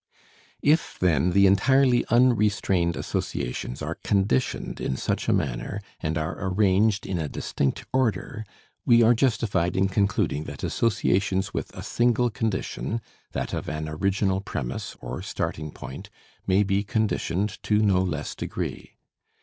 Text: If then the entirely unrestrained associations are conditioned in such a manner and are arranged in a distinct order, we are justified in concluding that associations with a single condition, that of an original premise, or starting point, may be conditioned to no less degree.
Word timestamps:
If 0.63 0.97
then 0.99 1.29
the 1.29 1.45
entirely 1.45 2.05
unrestrained 2.09 2.95
associations 2.97 3.83
are 3.83 3.99
conditioned 4.03 4.81
in 4.81 4.97
such 4.97 5.29
a 5.29 5.31
manner 5.31 5.79
and 5.99 6.17
are 6.17 6.35
arranged 6.43 7.05
in 7.05 7.19
a 7.19 7.29
distinct 7.29 7.85
order, 7.93 8.43
we 8.83 9.03
are 9.03 9.13
justified 9.13 9.77
in 9.77 9.87
concluding 9.87 10.45
that 10.45 10.63
associations 10.63 11.53
with 11.53 11.71
a 11.75 11.83
single 11.83 12.31
condition, 12.31 12.99
that 13.33 13.53
of 13.53 13.69
an 13.69 13.87
original 13.87 14.41
premise, 14.41 14.97
or 15.01 15.21
starting 15.21 15.69
point, 15.69 16.09
may 16.47 16.63
be 16.63 16.83
conditioned 16.83 17.61
to 17.61 17.77
no 17.77 18.01
less 18.01 18.33
degree. 18.33 18.95